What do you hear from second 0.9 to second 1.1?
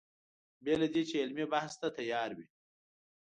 دې